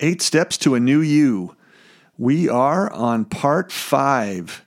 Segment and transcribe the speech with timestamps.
[0.00, 1.54] Eight Steps to a New You.
[2.18, 4.66] We are on part five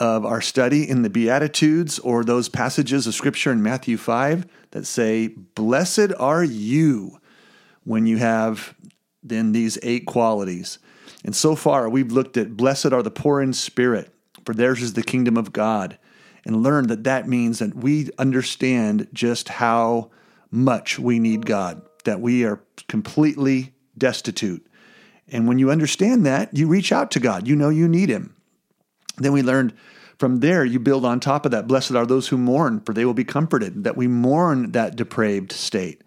[0.00, 4.84] of our study in the Beatitudes or those passages of Scripture in Matthew 5 that
[4.84, 7.20] say, Blessed are you
[7.84, 8.74] when you have
[9.22, 10.80] then these eight qualities.
[11.24, 14.12] And so far, we've looked at blessed are the poor in spirit,
[14.44, 15.98] for theirs is the kingdom of God,
[16.44, 20.10] and learned that that means that we understand just how
[20.50, 24.66] much we need God, that we are completely destitute.
[25.28, 27.48] And when you understand that, you reach out to God.
[27.48, 28.34] You know you need Him.
[29.16, 29.74] Then we learned
[30.18, 31.66] from there, you build on top of that.
[31.66, 33.84] Blessed are those who mourn, for they will be comforted.
[33.84, 36.02] That we mourn that depraved state.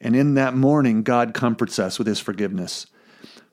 [0.00, 2.86] And in that mourning, God comforts us with His forgiveness.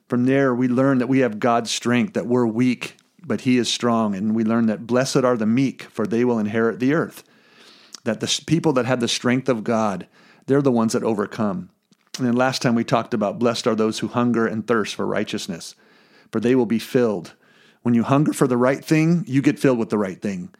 [0.08, 3.68] From there, we learn that we have God's strength, that we're weak, but He is
[3.68, 4.14] strong.
[4.14, 7.24] And we learn that blessed are the meek, for they will inherit the earth.
[8.04, 10.06] That the people that have the strength of God,
[10.46, 11.70] they're the ones that overcome.
[12.18, 15.06] And then last time we talked about blessed are those who hunger and thirst for
[15.06, 15.74] righteousness,
[16.30, 17.34] for they will be filled.
[17.82, 20.54] When you hunger for the right thing, you get filled with the right thing.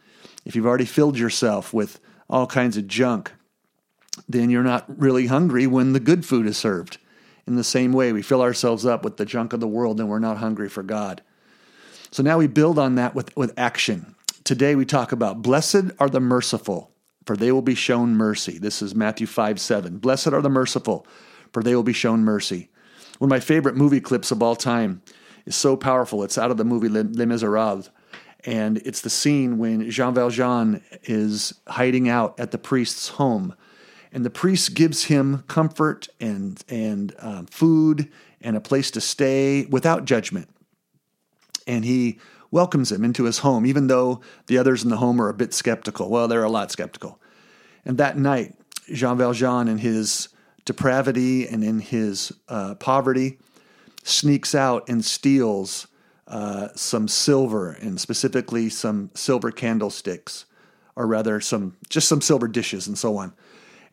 [0.45, 3.31] If you've already filled yourself with all kinds of junk,
[4.27, 6.97] then you're not really hungry when the good food is served.
[7.45, 10.07] In the same way, we fill ourselves up with the junk of the world and
[10.07, 11.21] we're not hungry for God.
[12.11, 14.15] So now we build on that with, with action.
[14.43, 16.91] Today we talk about blessed are the merciful,
[17.25, 18.57] for they will be shown mercy.
[18.57, 19.97] This is Matthew 5 7.
[19.97, 21.05] Blessed are the merciful,
[21.53, 22.69] for they will be shown mercy.
[23.19, 25.01] One of my favorite movie clips of all time
[25.45, 26.23] is so powerful.
[26.23, 27.89] It's out of the movie Les, Miserables.
[28.45, 33.53] And it's the scene when Jean Valjean is hiding out at the priest's home.
[34.11, 38.09] And the priest gives him comfort and, and uh, food
[38.41, 40.49] and a place to stay without judgment.
[41.67, 42.19] And he
[42.51, 45.53] welcomes him into his home, even though the others in the home are a bit
[45.53, 46.09] skeptical.
[46.09, 47.21] Well, they're a lot skeptical.
[47.85, 48.55] And that night,
[48.93, 50.29] Jean Valjean and his
[50.69, 53.39] depravity and in his uh, poverty,
[54.03, 55.87] sneaks out and steals
[56.27, 60.45] uh, some silver and specifically some silver candlesticks,
[60.95, 63.33] or rather, some just some silver dishes and so on.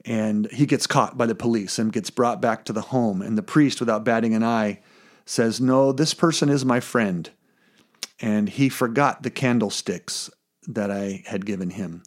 [0.05, 3.23] And he gets caught by the police and gets brought back to the home.
[3.23, 4.81] And the priest, without batting an eye,
[5.25, 7.31] says, No, this person is my friend.
[8.21, 10.29] And he forgot the candlesticks
[10.69, 12.03] that I had given him.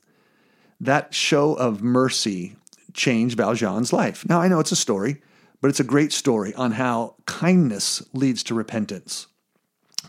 [0.79, 2.55] That show of mercy
[2.93, 4.27] change Valjean's life.
[4.27, 5.21] Now, I know it's a story,
[5.61, 9.27] but it's a great story on how kindness leads to repentance.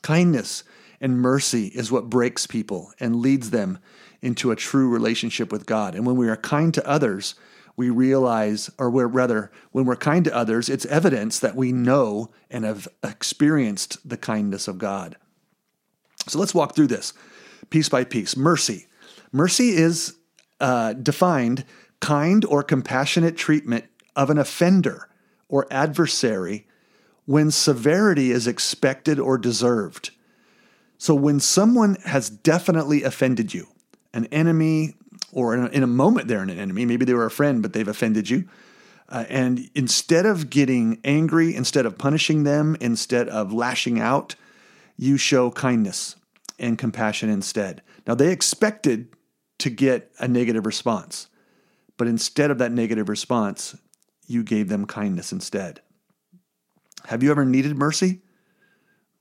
[0.02, 0.64] Kindness
[1.00, 3.78] and mercy is what breaks people and leads them
[4.22, 5.94] into a true relationship with God.
[5.94, 7.34] And when we are kind to others,
[7.76, 12.30] we realize, or we're rather, when we're kind to others, it's evidence that we know
[12.50, 15.16] and have experienced the kindness of God.
[16.28, 17.14] So let's walk through this
[17.70, 18.36] piece by piece.
[18.36, 18.86] Mercy.
[19.32, 20.14] Mercy is
[20.60, 21.64] uh, defined
[22.00, 23.84] kind or compassionate treatment
[24.16, 25.08] of an offender
[25.48, 26.66] or adversary
[27.26, 30.10] when severity is expected or deserved.
[30.98, 33.68] So, when someone has definitely offended you,
[34.12, 34.96] an enemy,
[35.32, 37.72] or in a, in a moment they're an enemy, maybe they were a friend, but
[37.72, 38.48] they've offended you,
[39.08, 44.34] uh, and instead of getting angry, instead of punishing them, instead of lashing out,
[44.96, 46.16] you show kindness
[46.58, 47.82] and compassion instead.
[48.06, 49.08] Now, they expected
[49.58, 51.28] to get a negative response.
[52.00, 53.76] But instead of that negative response,
[54.26, 55.82] you gave them kindness instead.
[57.04, 58.22] Have you ever needed mercy?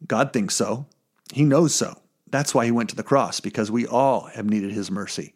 [0.08, 0.86] God thinks so.
[1.34, 2.00] He knows so.
[2.30, 5.34] That's why he went to the cross, because we all have needed his mercy.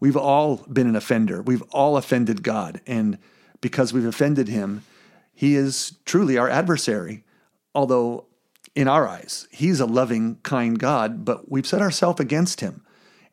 [0.00, 1.40] We've all been an offender.
[1.40, 2.82] We've all offended God.
[2.86, 3.16] And
[3.62, 4.82] because we've offended him,
[5.32, 7.24] he is truly our adversary.
[7.74, 8.26] Although,
[8.74, 12.84] in our eyes, he's a loving, kind God, but we've set ourselves against him.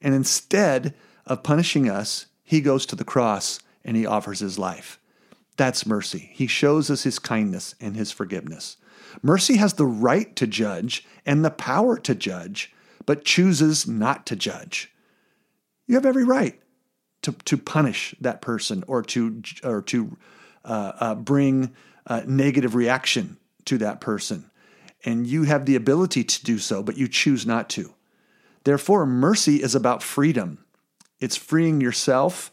[0.02, 0.94] And instead
[1.26, 5.00] of punishing us, he goes to the cross and he offers his life.
[5.58, 6.30] That's mercy.
[6.34, 8.78] He shows us his kindness and his forgiveness.
[9.24, 12.72] Mercy has the right to judge and the power to judge,
[13.08, 14.94] but chooses not to judge.
[15.88, 16.62] You have every right
[17.24, 20.16] to, to punish that person or to, or to
[20.64, 21.73] uh, uh, bring
[22.05, 24.52] a negative reaction to that person.
[25.03, 27.96] And you have the ability to do so, but you choose not to.
[28.64, 30.63] Therefore, mercy is about freedom.
[31.23, 32.52] It's freeing yourself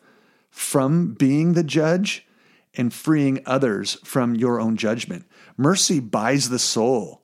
[0.48, 2.24] from being the judge
[2.72, 5.26] and freeing others from your own judgment.
[5.56, 7.20] Mercy buys the soul.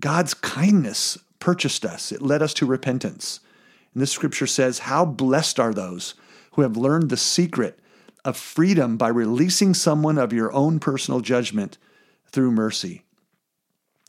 [0.00, 3.40] God's kindness purchased us, it led us to repentance.
[3.92, 6.14] And this scripture says, How blessed are those
[6.52, 7.78] who have learned the secret
[8.24, 11.76] of freedom by releasing someone of your own personal judgment
[12.30, 13.04] through mercy.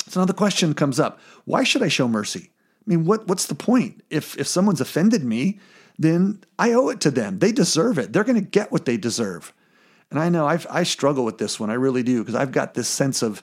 [0.07, 2.51] So now the question comes up why should I show mercy?
[2.54, 4.01] I mean, what, what's the point?
[4.09, 5.59] If, if someone's offended me,
[5.98, 7.40] then I owe it to them.
[7.40, 8.13] They deserve it.
[8.13, 9.54] They're going to get what they deserve.
[10.10, 11.69] And I know I've, I struggle with this one.
[11.69, 13.42] I really do because I've got this sense of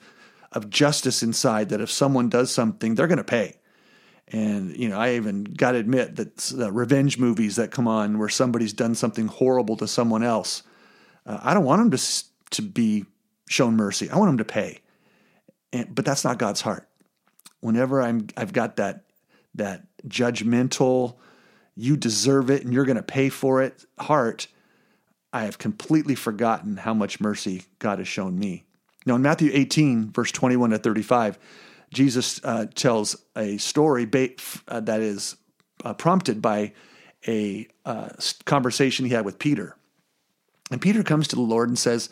[0.52, 3.56] of justice inside that if someone does something, they're going to pay.
[4.28, 8.28] And, you know, I even got to admit that revenge movies that come on where
[8.28, 10.62] somebody's done something horrible to someone else,
[11.26, 13.06] uh, I don't want them to, to be
[13.48, 14.08] shown mercy.
[14.08, 14.80] I want them to pay.
[15.72, 16.88] And, but that's not God's heart.
[17.60, 19.04] Whenever I'm, I've got that,
[19.54, 21.16] that judgmental,
[21.80, 24.46] you deserve it and you're going to pay for it heart,
[25.32, 28.64] I have completely forgotten how much mercy God has shown me.
[29.06, 31.38] Now, in Matthew 18, verse 21 to 35,
[31.92, 34.30] Jesus uh, tells a story ba-
[34.68, 35.36] uh, that is
[35.84, 36.72] uh, prompted by
[37.26, 38.10] a uh,
[38.44, 39.76] conversation he had with Peter.
[40.70, 42.10] And Peter comes to the Lord and says,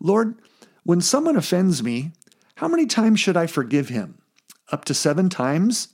[0.00, 0.34] Lord,
[0.82, 2.12] when someone offends me,
[2.56, 4.18] how many times should I forgive him?
[4.72, 5.93] Up to seven times?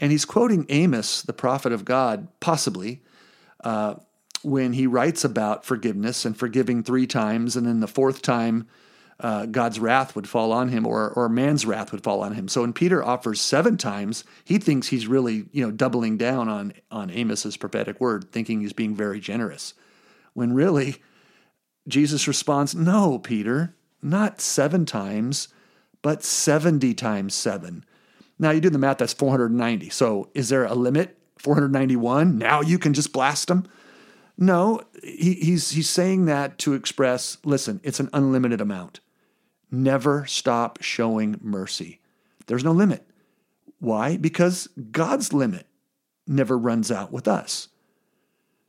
[0.00, 3.02] And he's quoting Amos, the prophet of God, possibly,
[3.64, 3.94] uh,
[4.42, 8.68] when he writes about forgiveness and forgiving three times, and then the fourth time,
[9.20, 12.46] uh, God's wrath would fall on him or, or man's wrath would fall on him.
[12.46, 16.72] So when Peter offers seven times, he thinks he's really, you know, doubling down on,
[16.90, 19.74] on Amos's prophetic word, thinking he's being very generous.
[20.34, 21.02] When really,
[21.88, 25.48] Jesus responds, No, Peter, not seven times,
[26.00, 27.84] but 70 times seven.
[28.38, 29.90] Now you do the math, that's 490.
[29.90, 31.18] So is there a limit?
[31.38, 32.38] 491?
[32.38, 33.66] Now you can just blast them?
[34.36, 39.00] No, he, he's, he's saying that to express listen, it's an unlimited amount.
[39.70, 42.00] Never stop showing mercy.
[42.46, 43.04] There's no limit.
[43.80, 44.16] Why?
[44.16, 45.66] Because God's limit
[46.26, 47.68] never runs out with us.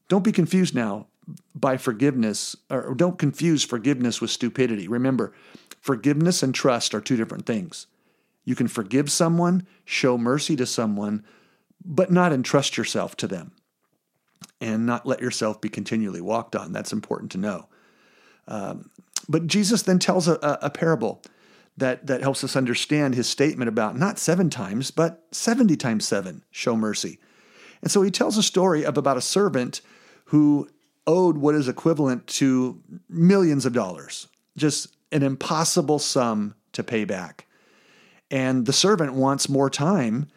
[0.07, 1.07] Don't be confused now
[1.54, 4.88] by forgiveness, or don't confuse forgiveness with stupidity.
[4.88, 5.33] Remember,
[5.80, 7.88] forgiveness and trust are two different things.
[8.50, 11.24] You can forgive someone, show mercy to someone,
[11.86, 13.51] but not entrust yourself to them
[14.60, 16.74] and not let yourself be continually walked on.
[16.74, 17.68] That's important to know.
[18.48, 18.90] Um,
[19.28, 21.22] but Jesus then tells a, a parable
[21.78, 26.44] that, that helps us understand his statement about not seven times, but 70 times seven,
[26.50, 27.19] show mercy.
[27.84, 29.81] And so he tells a story of about a servant
[30.25, 30.68] who
[31.06, 37.45] owed what is equivalent to millions of dollars, just an impossible sum to pay back.
[38.31, 40.28] And the servant wants more time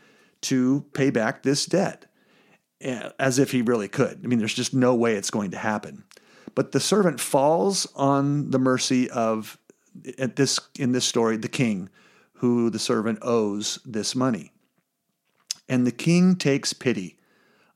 [0.43, 2.07] to pay back this debt,
[2.81, 4.21] eh, as if he really could.
[4.25, 6.05] I mean, there's just no way it's going to happen.
[6.55, 9.59] But the servant falls on the mercy of
[10.19, 11.91] at this in this story the king
[12.35, 14.53] who the servant owes this money.
[15.69, 17.17] And the king takes pity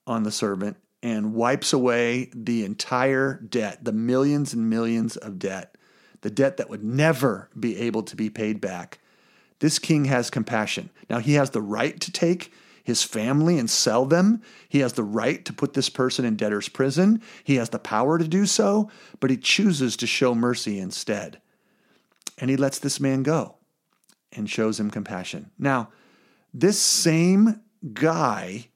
[0.06, 5.76] on the servant and wipes away the entire debt, the millions and millions of debt,
[6.22, 8.98] the debt that would never be able to be paid back.
[9.58, 10.90] This king has compassion.
[11.08, 12.52] Now, he has the right to take
[12.84, 14.42] his family and sell them.
[14.68, 17.20] He has the right to put this person in debtor's prison.
[17.42, 21.40] He has the power to do so, but he chooses to show mercy instead.
[22.38, 23.56] And he lets this man go
[24.32, 25.50] and shows him compassion.
[25.58, 25.88] Now,
[26.54, 27.60] this same
[27.92, 28.68] guy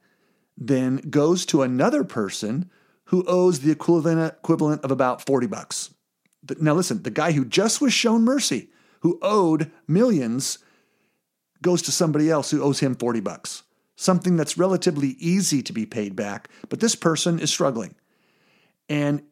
[0.57, 2.71] then goes to another person
[3.05, 5.95] who owes the equivalent, of about 40 bucks.
[6.59, 10.59] Now, listen, the guy who just was shown mercy, who owed millions,
[11.63, 13.63] goes to somebody else who owes him 40 bucks
[14.01, 17.95] something that's relatively easy to be paid back, but this person is struggling.
[18.89, 19.23] And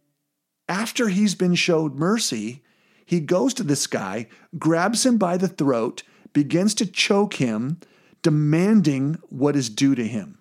[0.69, 2.62] after he's been showed mercy,
[3.06, 4.28] he goes to this guy,
[4.58, 6.03] grabs him by the throat,
[6.34, 7.81] begins to choke him,
[8.22, 10.38] demanding what is due to him.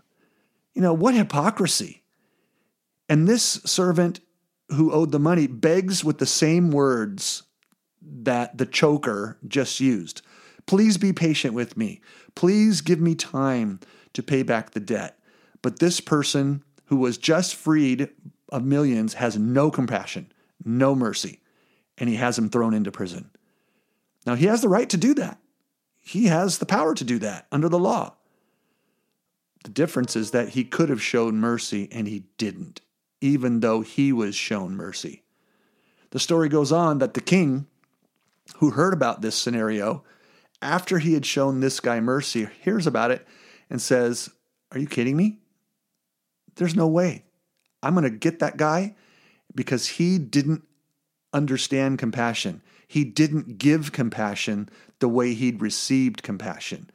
[0.74, 2.04] You know, what hypocrisy.
[3.08, 4.20] And this servant
[4.72, 7.44] who owed the money begs with the same words
[8.02, 10.22] that the choker just used.
[10.68, 12.02] Please be patient with me.
[12.36, 13.80] Please give me time
[14.14, 15.18] to pay back the debt.
[15.62, 18.10] But this person who was just freed
[18.50, 20.32] of millions has no compassion,
[20.64, 21.42] no mercy,
[21.98, 23.32] and he has him thrown into prison.
[24.26, 25.40] Now, he has the right to do that.
[26.02, 28.16] He has the power to do that under the law.
[29.64, 32.82] The difference is that he could have shown mercy and he didn't,
[33.20, 35.24] even though he was shown mercy.
[36.12, 37.68] The story goes on that the king,
[38.58, 40.04] who heard about this scenario,
[40.62, 43.28] after he had shown this guy mercy, hears about it
[43.70, 44.30] and says,
[44.72, 45.40] Are you kidding me?
[46.56, 47.26] There's no way.
[47.84, 48.96] I'm going to get that guy
[49.54, 50.64] because he didn't
[51.34, 52.62] understand compassion.
[52.88, 56.90] He didn't give compassion the way he'd received compassion.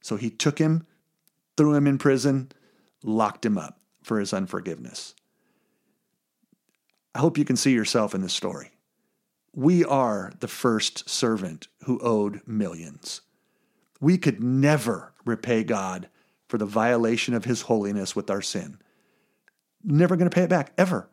[0.00, 0.86] So he took him,
[1.56, 2.50] threw him in prison,
[3.04, 5.14] locked him up for his unforgiveness.
[7.14, 8.70] I hope you can see yourself in this story.
[9.54, 13.22] We are the first servant who owed millions.
[14.00, 16.08] We could never repay God
[16.48, 18.78] for the violation of his holiness with our sin.
[19.82, 21.08] Never going to pay it back, ever.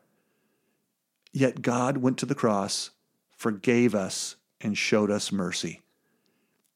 [1.32, 2.92] Yet God went to the cross,
[3.36, 5.82] forgave us, and showed us mercy.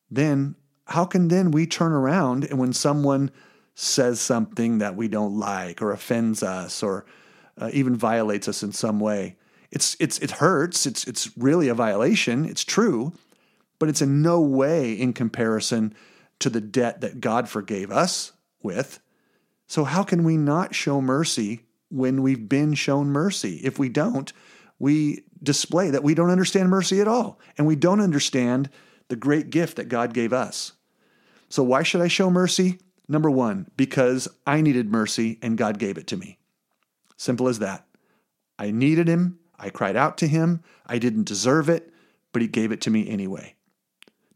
[0.09, 0.55] then
[0.87, 3.31] how can then we turn around and when someone
[3.75, 7.05] says something that we don't like or offends us or
[7.57, 9.37] uh, even violates us in some way,
[9.71, 10.85] it's it's it hurts.
[10.85, 12.45] It's it's really a violation.
[12.45, 13.13] It's true,
[13.79, 15.93] but it's in no way in comparison
[16.39, 18.99] to the debt that God forgave us with.
[19.67, 23.61] So how can we not show mercy when we've been shown mercy?
[23.63, 24.31] If we don't,
[24.79, 28.69] we display that we don't understand mercy at all and we don't understand
[29.07, 30.73] the great gift that God gave us.
[31.49, 32.79] So why should I show mercy?
[33.07, 36.39] Number 1, because I needed mercy and God gave it to me.
[37.17, 37.85] Simple as that.
[38.57, 40.63] I needed him I cried out to him.
[40.87, 41.93] I didn't deserve it,
[42.33, 43.55] but he gave it to me anyway.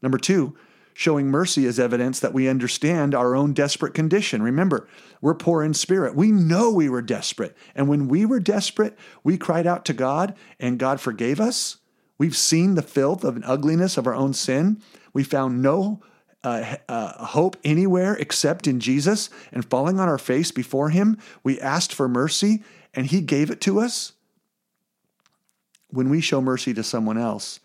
[0.00, 0.56] Number two,
[0.94, 4.40] showing mercy is evidence that we understand our own desperate condition.
[4.40, 4.88] Remember,
[5.20, 6.14] we're poor in spirit.
[6.14, 7.56] We know we were desperate.
[7.74, 11.78] And when we were desperate, we cried out to God and God forgave us.
[12.18, 14.80] We've seen the filth of an ugliness of our own sin.
[15.12, 16.00] We found no
[16.44, 19.28] uh, uh, hope anywhere except in Jesus.
[19.52, 22.62] And falling on our face before Him, we asked for mercy
[22.94, 24.12] and He gave it to us
[25.96, 27.58] when we show mercy to someone else,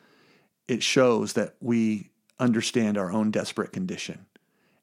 [0.68, 2.10] it shows that we
[2.40, 4.26] understand our own desperate condition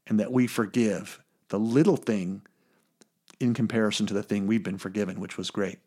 [0.06, 2.42] and that we forgive the little thing
[3.40, 5.78] in comparison to the thing we've been forgiven, which was great.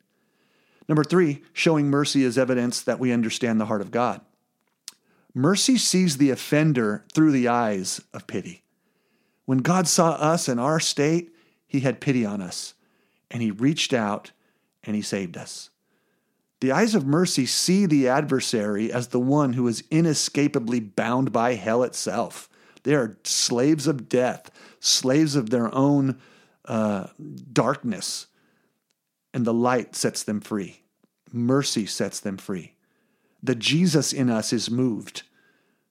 [0.90, 4.22] Number three, showing mercy is evidence that we understand the heart of God.
[5.34, 8.64] Mercy sees the offender through the eyes of pity.
[9.46, 11.34] When God saw us in our state,
[11.68, 12.74] he had pity on us
[13.30, 14.32] and he reached out
[14.84, 15.71] and he saved us.
[16.62, 21.56] The eyes of mercy see the adversary as the one who is inescapably bound by
[21.56, 22.48] hell itself.
[22.84, 26.22] They are slaves of death, slaves of their own
[26.66, 27.08] uh,
[27.52, 28.28] darkness,
[29.34, 30.82] and the light sets them free.
[31.32, 32.76] Mercy sets them free.
[33.42, 35.24] The Jesus in us is moved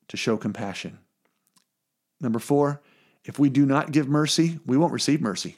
[0.06, 0.98] to show compassion.
[2.20, 2.80] Number four,
[3.24, 5.56] if we do not give mercy, we won't receive mercy.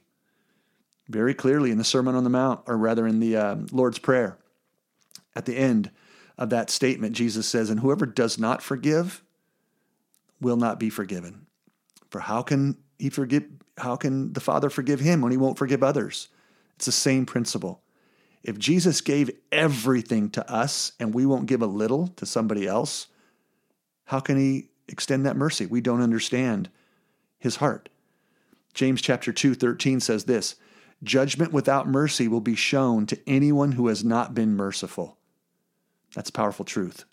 [1.09, 4.39] Very clearly in the Sermon on the Mount, or rather in the uh, Lord's Prayer,
[5.35, 5.91] at the end
[6.39, 9.23] of that statement, Jesus says, And whoever does not forgive
[10.41, 11.47] will not be forgiven.
[12.11, 13.45] For how can he forgive?
[13.79, 16.29] How can the Father forgive him when he won't forgive others?
[16.77, 17.83] It's the same principle.
[18.43, 23.07] If Jesus gave everything to us and we won't give a little to somebody else,
[24.05, 25.65] how can he extend that mercy?
[25.65, 26.69] We don't understand
[27.39, 27.89] his heart.
[28.75, 30.57] James chapter 2, 13 says this
[31.03, 35.19] Judgment without mercy will be shown to anyone who has not been merciful.
[36.15, 37.05] That's powerful truth.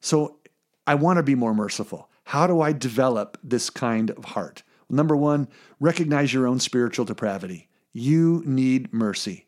[0.00, 0.38] So
[0.86, 2.10] I want to be more merciful.
[2.24, 4.62] How do I develop this kind of heart?
[4.88, 5.48] Number one,
[5.80, 7.68] recognize your own spiritual depravity.
[7.92, 9.46] You need mercy.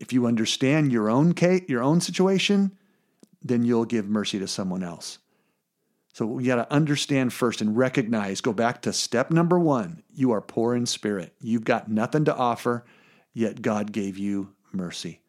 [0.00, 2.76] If you understand your own case, your own situation,
[3.42, 5.18] then you'll give mercy to someone else.
[6.12, 10.02] So we got to understand first and recognize, go back to step number one.
[10.12, 11.34] You are poor in spirit.
[11.40, 12.84] You've got nothing to offer,
[13.32, 15.22] yet God gave you mercy.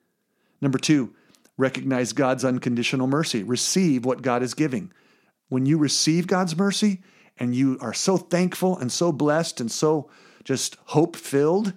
[0.60, 1.14] Number two,
[1.58, 3.44] Recognize God's unconditional mercy.
[3.44, 4.92] Receive what God is giving.
[5.50, 7.02] When you receive God's mercy
[7.38, 10.10] and you are so thankful and so blessed and so
[10.44, 11.74] just hope filled,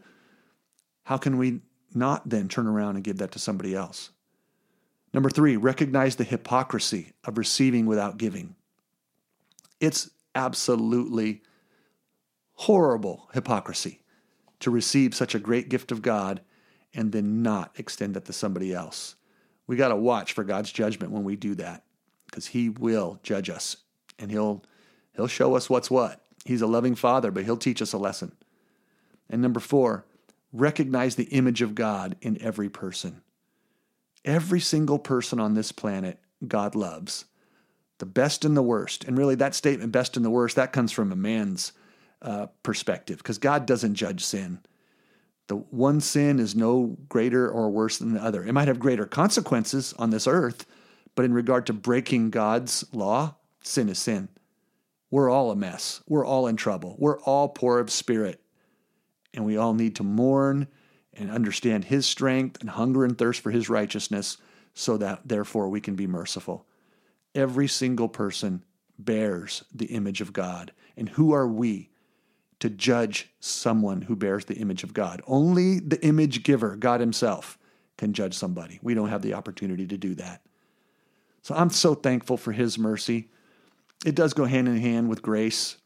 [1.05, 1.61] how can we
[1.95, 4.11] not then turn around and give that to somebody else?
[5.13, 8.55] Number three, recognize the hypocrisy of receiving without giving.
[9.81, 11.43] It's absolutely
[12.53, 14.03] horrible hypocrisy
[14.61, 16.41] to receive such a great gift of God
[16.95, 19.16] and then not extend it to somebody else.
[19.67, 21.85] We got to watch for God's judgment when we do that
[22.27, 23.77] because he will judge us
[24.19, 24.63] and he'll
[25.15, 26.21] he'll show us what's what.
[26.45, 28.33] He's a loving father, but he'll teach us a lesson.
[29.29, 30.05] And number 4,
[30.53, 33.23] recognize the image of God in every person.
[34.25, 37.25] Every single person on this planet God loves.
[37.99, 39.05] The best and the worst.
[39.05, 41.73] And really that statement best and the worst that comes from a man's
[42.23, 44.61] uh, perspective because God doesn't judge sin.
[45.49, 48.45] The one sin is no greater or worse than the other.
[48.45, 50.67] It might have greater consequences on this earth,
[51.15, 54.29] but in regard to breaking God's law, sin is sin.
[55.11, 56.03] We're all a mess.
[56.09, 56.97] We're all in trouble.
[56.99, 58.41] We're all poor of spirit.
[59.33, 60.67] And we all need to mourn
[61.15, 64.39] and understand His strength and hunger and thirst for His righteousness
[64.75, 66.67] so that therefore we can be merciful.
[67.35, 68.65] Every single person
[68.99, 70.73] bears the image of God.
[70.97, 71.91] And who are we
[72.61, 75.23] to judge someone who bears the image of God.
[75.27, 77.59] Only the image giver, God Himself,
[77.99, 78.79] can judge somebody.
[78.83, 80.43] We don't have the opportunity to do that.
[81.43, 83.29] So I'm so thankful for His mercy.
[84.05, 85.77] It does go hand in hand with grace.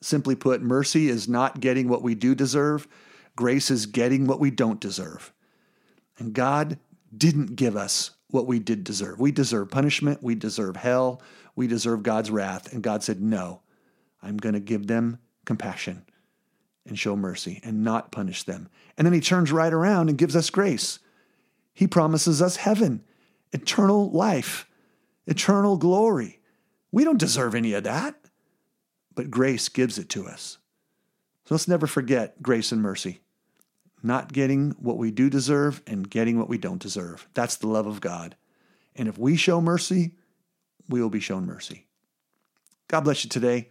[0.00, 2.88] Simply put, mercy is not getting what we do deserve,
[3.36, 5.32] grace is getting what we don't deserve.
[6.18, 6.78] And God
[7.16, 9.20] didn't give us what we did deserve.
[9.20, 11.22] We deserve punishment, we deserve hell,
[11.54, 12.72] we deserve God's wrath.
[12.72, 13.60] And God said, No,
[14.22, 16.04] I'm going to give them compassion
[16.86, 18.68] and show mercy and not punish them.
[18.96, 20.98] And then he turns right around and gives us grace.
[21.72, 23.04] He promises us heaven,
[23.52, 24.68] eternal life,
[25.26, 26.40] eternal glory.
[26.90, 28.16] We don't deserve any of that,
[29.14, 30.58] but grace gives it to us.
[31.44, 33.20] So let's never forget grace and mercy
[34.02, 37.28] not getting what we do deserve and getting what we don't deserve.
[37.34, 38.36] That's the love of God.
[38.96, 40.12] And if we show mercy,
[40.88, 41.86] we will be shown mercy.
[42.88, 43.70] God bless you today.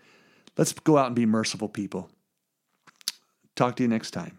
[0.62, 2.12] Let's go out and be merciful people.
[3.56, 4.38] Talk to you next time.